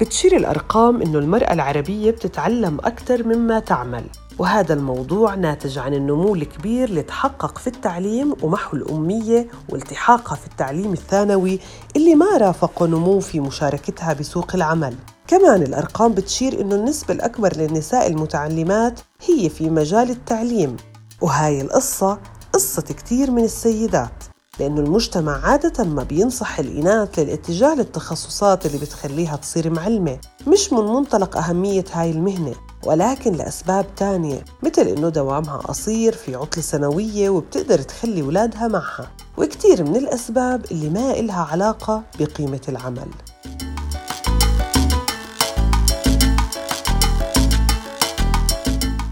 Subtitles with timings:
[0.00, 4.04] بتشير الأرقام إنه المرأة العربية بتتعلم أكثر مما تعمل
[4.38, 10.92] وهذا الموضوع ناتج عن النمو الكبير اللي تحقق في التعليم ومحو الأمية والتحاقها في التعليم
[10.92, 11.60] الثانوي
[11.96, 14.94] اللي ما رافقه نمو في مشاركتها بسوق العمل.
[15.26, 20.76] كمان الأرقام بتشير إنه النسبة الأكبر للنساء المتعلمات هي في مجال التعليم
[21.20, 22.18] وهاي القصة
[22.52, 24.24] قصة كتير من السيدات.
[24.60, 31.36] لأنه المجتمع عادة ما بينصح الإناث للاتجاه للتخصصات اللي بتخليها تصير معلمة مش من منطلق
[31.36, 38.22] أهمية هاي المهنة ولكن لأسباب تانية مثل إنه دوامها قصير في عطلة سنوية وبتقدر تخلي
[38.22, 43.06] ولادها معها وكتير من الأسباب اللي ما إلها علاقة بقيمة العمل.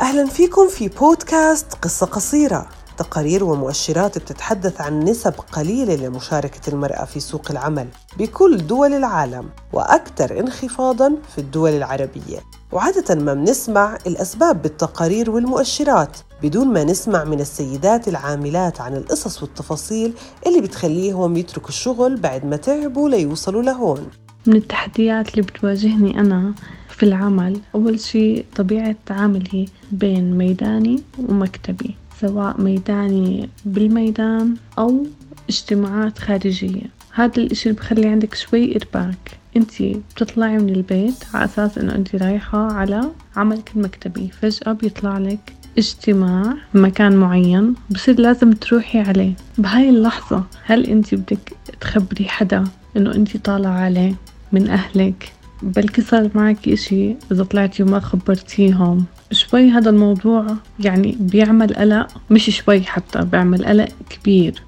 [0.00, 2.68] أهلا فيكم في بودكاست قصة قصيرة.
[2.98, 10.40] تقارير ومؤشرات بتتحدث عن نسب قليلة لمشاركة المرأة في سوق العمل بكل دول العالم وأكثر
[10.40, 12.38] انخفاضاً في الدول العربية.
[12.72, 20.14] وعادة ما بنسمع الأسباب بالتقارير والمؤشرات بدون ما نسمع من السيدات العاملات عن القصص والتفاصيل
[20.46, 24.08] اللي بتخليهم يتركوا الشغل بعد ما تعبوا ليوصلوا لهون.
[24.46, 26.54] من التحديات اللي بتواجهني أنا
[26.88, 31.96] في العمل أول شيء طبيعة عملي بين ميداني ومكتبي.
[32.20, 35.06] سواء ميداني بالميدان أو
[35.48, 36.82] اجتماعات خارجية.
[37.12, 39.38] هذا اللي بخلي عندك شوي إرباك.
[39.56, 44.28] انتي بتطلعي من البيت على أساس إنه انتي رايحة على عملك المكتبي.
[44.40, 49.32] فجأة بيطلع لك اجتماع بمكان معين بصير لازم تروحي عليه.
[49.58, 52.64] بهاي اللحظة هل انتي بدك تخبري حدا
[52.96, 54.14] إنه انتي طالعة عليه
[54.52, 59.04] من أهلك؟ بلكي صار معك إشي إذا طلعتي وما خبرتيهم.
[59.32, 60.46] شوي هذا الموضوع
[60.80, 64.62] يعني بيعمل قلق مش شوي حتى بيعمل قلق كبير.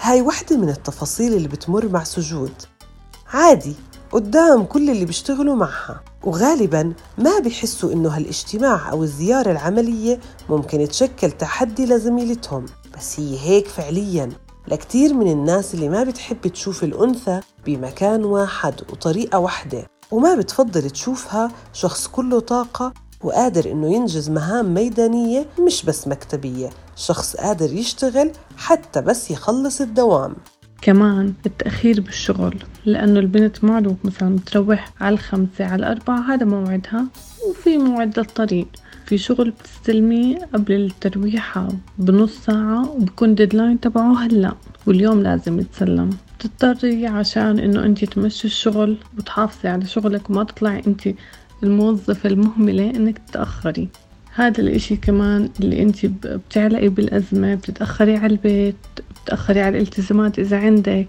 [0.00, 2.52] هاي وحدة من التفاصيل اللي بتمر مع سجود.
[3.32, 3.74] عادي
[4.12, 6.00] قدام كل اللي بيشتغلوا معها.
[6.24, 10.20] وغالبا ما بيحسوا إنه هالاجتماع أو الزيارة العملية
[10.50, 12.66] ممكن تشكل تحدي لزميلتهم.
[12.96, 14.30] بس هي هيك فعليا.
[14.68, 21.50] لكتير من الناس اللي ما بتحب تشوف الأنثى بمكان واحد وطريقة واحدة وما بتفضل تشوفها
[21.72, 22.92] شخص كله طاقة
[23.22, 30.36] وقادر إنه ينجز مهام ميدانية مش بس مكتبية شخص قادر يشتغل حتى بس يخلص الدوام.
[30.82, 37.06] كمان التأخير بالشغل لأنه البنت معروف مثلا بتروح على الخمسة على الأربعة هذا موعدها
[37.48, 38.66] وفي موعد للطريق.
[39.06, 44.52] في شغل بتستلميه قبل الترويحة بنص ساعة وبكون ديدلاين تبعه هلأ
[44.86, 46.10] واليوم لازم يتسلم.
[46.38, 51.08] تضطري عشان إنه انت تمشي الشغل وتحافظي على شغلك وما تطلعي انت
[51.62, 53.88] الموظفة المهملة انك تتأخري.
[54.34, 58.76] هذا الإشي كمان اللي أنت بتعلقي بالأزمة بتتأخري على البيت
[59.10, 61.08] بتتأخري على الالتزامات إذا عندك.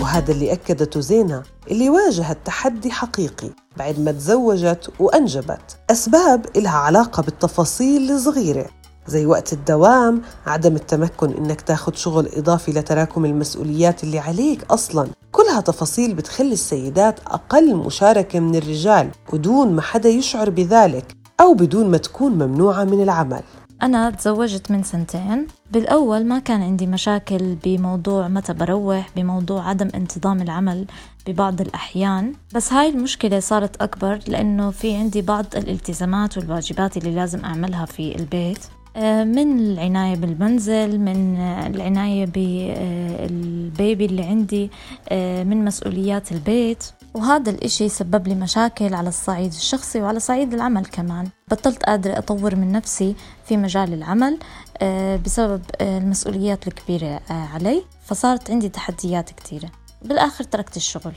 [0.00, 5.76] وهذا اللي أكدته زينة اللي واجهت تحدي حقيقي بعد ما تزوجت وأنجبت.
[5.90, 8.66] أسباب إلها علاقة بالتفاصيل الصغيرة
[9.06, 15.06] زي وقت الدوام عدم التمكن إنك تاخد شغل إضافي لتراكم المسؤوليات اللي عليك أصلاً.
[15.52, 21.90] كلها تفاصيل بتخلي السيدات أقل مشاركة من الرجال ودون ما حدا يشعر بذلك أو بدون
[21.90, 23.42] ما تكون ممنوعة من العمل.
[23.82, 25.46] أنا تزوجت من سنتين.
[25.70, 30.86] بالأول ما كان عندي مشاكل بموضوع متى بروح بموضوع عدم انتظام العمل
[31.26, 32.32] ببعض الأحيان.
[32.54, 38.16] بس هاي المشكلة صارت أكبر لأنه في عندي بعض الالتزامات والواجبات اللي لازم أعملها في
[38.16, 38.58] البيت.
[38.96, 44.70] من العناية بالمنزل من العناية بالبيبي اللي عندي
[45.08, 46.84] آه، من مسؤوليات البيت.
[47.14, 51.28] وهذا الإشي سبب لي مشاكل على الصعيد الشخصي وعلى صعيد العمل كمان.
[51.50, 53.14] بطلت قادرة أطور من نفسي
[53.44, 54.38] في مجال العمل
[54.78, 57.82] آه، بسبب المسؤوليات الكبيرة علي.
[58.04, 59.70] فصارت عندي تحديات كثيرة
[60.02, 61.12] بالآخر تركت الشغل.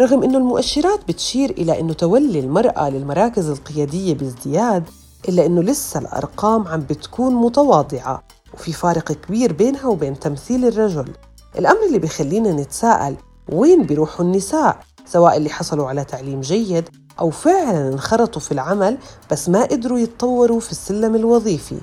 [0.00, 4.84] رغم أنه المؤشرات بتشير إلى أنه تولي المرأة للمراكز القيادية بازدياد
[5.28, 8.22] إلا إنه لسه الأرقام عم بتكون متواضعة
[8.54, 11.12] وفي فارق كبير بينها وبين تمثيل الرجل.
[11.58, 13.16] الأمر اللي بخلينا نتساءل
[13.52, 16.88] وين بيروحوا النساء؟ سواء اللي حصلوا على تعليم جيد
[17.20, 18.98] أو فعلا انخرطوا في العمل
[19.30, 21.80] بس ما قدروا يتطوروا في السلم الوظيفي.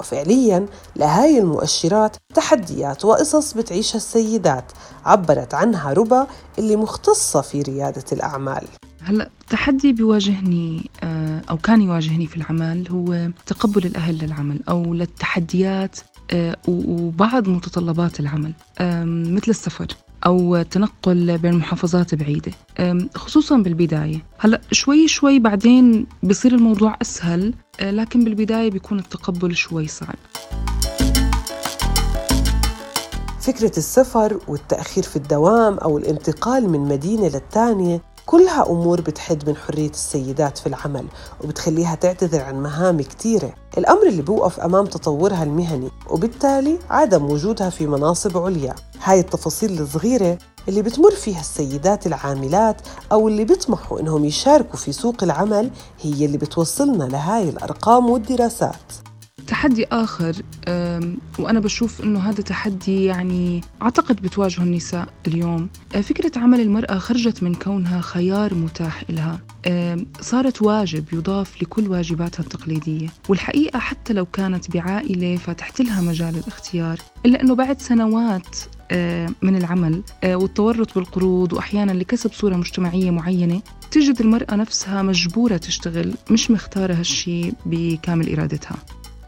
[0.00, 0.66] وفعليا
[0.96, 4.72] لهاي المؤشرات تحديات وقصص بتعيشها السيدات
[5.04, 6.26] عبرت عنها ربا
[6.58, 8.64] اللي مختصة في ريادة الأعمال.
[9.02, 16.00] هلا تحدي بيواجهني آه، أو كان يواجهني في العمل هو تقبل الأهل للعمل أو للتحديات
[16.30, 18.52] آه، وبعض متطلبات العمل
[19.34, 19.86] مثل السفر
[20.26, 22.52] أو تنقل بين محافظات بعيدة
[23.14, 24.18] خصوصا بالبداية.
[24.38, 30.14] هلأ شوي شوي بعدين بصير الموضوع أسهل آه، لكن بالبداية بيكون التقبل شوي صعب.
[33.40, 39.90] فكرة السفر والتأخير في الدوام أو الانتقال من مدينة للتانية كلها أمور بتحد من حرية
[39.90, 41.06] السيدات في العمل
[41.44, 43.54] وبتخليها تعتذر عن مهام كتيرة.
[43.78, 48.74] الأمر اللي بوقف أمام تطورها المهني وبالتالي عدم وجودها في مناصب عليا.
[49.02, 50.38] هاي التفاصيل الصغيرة
[50.68, 52.76] اللي بتمر فيها السيدات العاملات
[53.12, 59.09] أو اللي بيطمحوا إنهم يشاركوا في سوق العمل هي اللي بتوصلنا لهاي الأرقام والدراسات.
[59.50, 60.36] تحدي آخر
[61.38, 65.68] وأنا بشوف إنه هذا تحدي يعني أعتقد بتواجهه النساء اليوم.
[65.94, 69.40] أه، فكرة عمل المرأة خرجت من كونها خيار متاح لها
[70.20, 73.08] صارت واجب يضاف لكل واجباتها التقليدية.
[73.28, 76.98] والحقيقة حتى لو كانت بعائلة فتحت لها مجال الاختيار.
[77.26, 78.56] إلا أنه بعد سنوات
[78.90, 85.56] أه، من العمل أه، والتورط بالقروض وأحيانا لكسب صورة مجتمعية معينة تجد المرأة نفسها مجبورة
[85.56, 88.76] تشتغل مش مختارة هالشي بكامل إرادتها.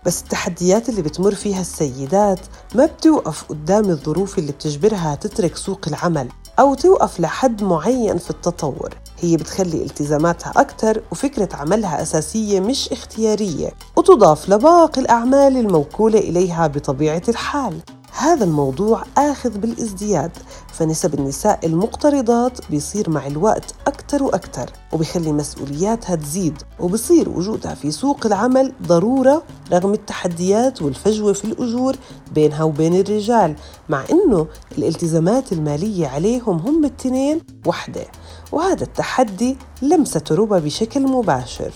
[0.06, 2.40] بس التحديات اللي بتمر فيها السيدات
[2.74, 6.28] ما بتوقف قدام الظروف اللي بتجبرها تترك سوق العمل
[6.58, 8.94] أو توقف لحد معين في التطور.
[9.20, 17.22] هي بتخلي التزاماتها أكثر وفكرة عملها أساسية مش اختيارية وتضاف لباقي الأعمال الموكولة إليها بطبيعة
[17.28, 17.80] الحال.
[18.16, 20.30] هذا الموضوع آخذ بالازدياد
[20.72, 28.26] فنسب النساء المقترضات بيصير مع الوقت أكثر وأكثر وبيخلي مسؤولياتها تزيد وبصير وجودها في سوق
[28.26, 29.42] العمل ضرورة
[29.72, 31.96] رغم التحديات والفجوة في الأجور
[32.34, 33.56] بينها وبين الرجال
[33.88, 34.46] مع إنه
[34.78, 38.04] الالتزامات المالية عليهم هم التنين وحدة
[38.52, 41.72] وهذا التحدي لمسة ربا بشكل مباشر.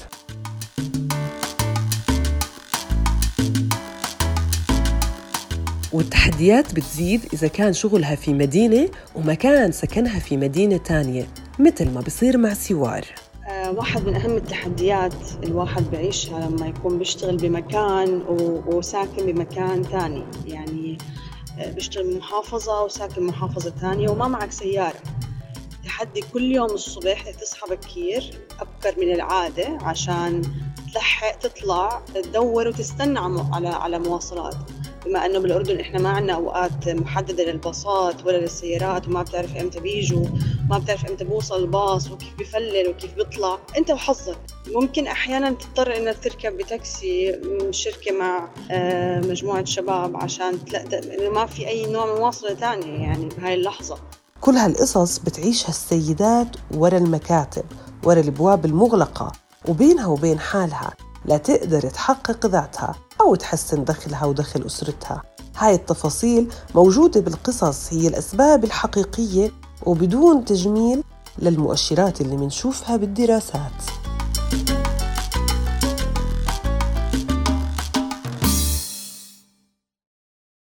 [5.92, 11.26] والتحديات بتزيد إذا كان شغلها في مدينة ومكان سكنها في مدينة تانية
[11.58, 13.04] مثل ما بصير مع سوار.
[13.48, 18.22] آه، واحد من أهم التحديات الواحد بعيشها لما يكون بيشتغل بمكان
[18.66, 20.24] وساكن بمكان تاني.
[20.46, 20.98] يعني
[21.58, 24.98] آه، بيشتغل بمحافظة وساكن بمحافظة تانية وما معك سيارة.
[25.84, 30.42] تحدي كل يوم الصبح تصحى بكير أبكر من العادة عشان
[30.94, 33.18] تلحق تطلع تدور وتستنى
[33.52, 34.56] على على مواصلات.
[35.06, 40.26] بما أنه بالأردن إحنا ما عندنا أوقات محددة للباصات ولا للسيارات وما بتعرف إمتى بيجوا
[40.70, 43.58] ما بتعرف إمتى بوصل الباص وكيف بفلل وكيف بيطلع.
[43.78, 44.38] أنت وحظك.
[44.74, 50.58] ممكن أحيانا تضطر إنك تركب بتاكسي من شركة مع آه، مجموعة شباب عشان
[50.92, 53.98] إنه ما في أي نوع من مواصلة ثانية يعني بهاي اللحظة.
[54.40, 57.64] كل هالقصص بتعيشها السيدات ورا المكاتب
[58.04, 59.32] ورا الأبواب المغلقة
[59.68, 60.90] وبينها وبين حالها.
[61.26, 65.22] لا تقدر تحقق ذاتها أو تحسن دخلها ودخل أسرتها.
[65.56, 69.52] هاي التفاصيل موجودة بالقصص هي الأسباب الحقيقية
[69.86, 71.02] وبدون تجميل
[71.38, 73.95] للمؤشرات اللي منشوفها بالدراسات.